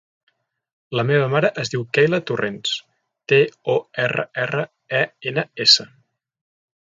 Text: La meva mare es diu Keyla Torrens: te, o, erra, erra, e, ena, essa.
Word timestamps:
La 0.99 1.03
meva 1.09 1.27
mare 1.33 1.51
es 1.63 1.69
diu 1.73 1.83
Keyla 1.97 2.19
Torrens: 2.31 2.71
te, 3.33 3.39
o, 3.75 3.77
erra, 4.07 4.27
erra, 4.47 4.65
e, 5.01 5.05
ena, 5.35 5.45
essa. 5.69 5.87